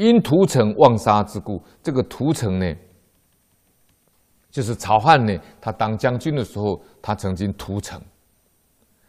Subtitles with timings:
[0.00, 2.74] 因屠城妄杀之故，这个屠城呢，
[4.50, 8.00] 就是曹汉呢，他当将军的时候，他曾经屠城。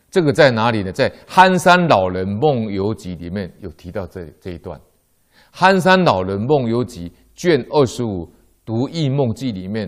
[0.09, 0.91] 这个在哪里呢？
[0.91, 4.77] 在《憨山老人梦游集》里面有提到这这一段，
[5.51, 8.26] 《憨山老人梦游集》卷二十五
[8.65, 9.87] 《独异梦记》里面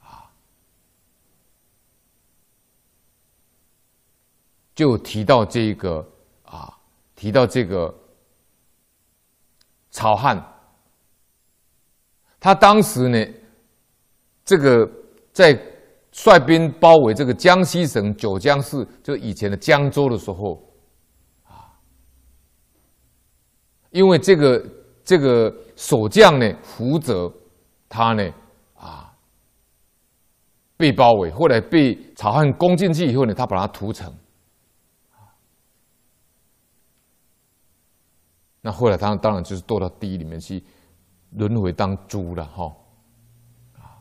[0.00, 0.26] 啊，
[4.74, 6.04] 就提到这个
[6.44, 6.76] 啊，
[7.14, 7.94] 提到这个
[9.92, 10.44] 曹汉，
[12.40, 13.24] 他当时呢，
[14.44, 14.90] 这个
[15.32, 15.56] 在。
[16.14, 20.62] 率兵包围这个江西省九江市，就以前的江州的时候，
[21.42, 21.72] 啊，
[23.88, 24.62] 因为这个
[25.02, 27.32] 这个守将呢，福泽，
[27.88, 28.30] 他呢，
[28.74, 29.10] 啊，
[30.76, 34.14] 被包围，后来被曹汉攻进去以后呢，他把他屠城，
[38.62, 40.64] 那后来他当然就是堕到地狱里面去，
[41.32, 42.64] 轮回当猪了，哈。
[43.74, 44.00] 啊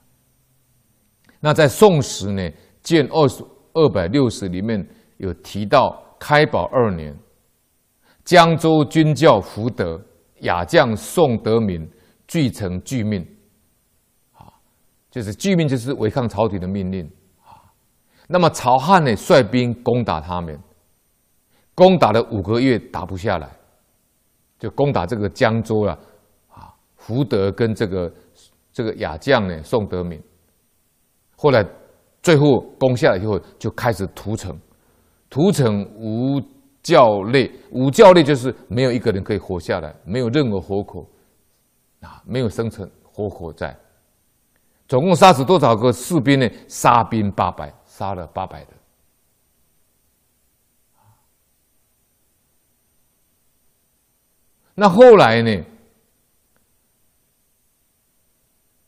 [1.39, 4.87] 那在《宋史》呢，建二十二百六十里面
[5.17, 7.17] 有提到，开宝二年，
[8.23, 9.99] 江州军校福德、
[10.41, 11.89] 雅将宋德敏
[12.27, 13.25] 俱成拒命，
[14.33, 14.53] 啊，
[15.09, 17.09] 就是拒命，就是违抗朝廷的命令
[17.43, 17.65] 啊。
[18.27, 20.59] 那么曹汉呢，率兵攻打他们，
[21.73, 23.49] 攻打了五个月，打不下来，
[24.61, 25.93] 就攻打这个江州了
[26.47, 26.71] 啊。
[26.97, 28.13] 福德跟这个
[28.71, 30.21] 这个雅将呢，宋德明。
[31.35, 31.65] 后来，
[32.21, 34.55] 最后攻下来以后，就开始屠城，
[35.31, 36.39] 屠城无
[36.83, 41.09] 教类，无教类就是没有一个人可以活下来，没有任何活口，
[42.01, 43.75] 啊，没有生存活口在。
[44.87, 46.47] 总共杀死多少个士兵呢？
[46.67, 48.67] 杀兵八百，杀了八百人。
[54.75, 55.63] 那后来呢？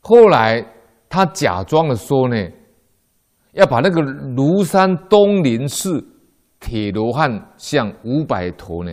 [0.00, 0.64] 后来。
[1.06, 2.36] 他假装的说呢，
[3.52, 6.04] 要把那个庐山东林寺
[6.58, 8.92] 铁罗汉像五百头呢，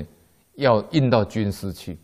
[0.54, 1.98] 要运到军师去。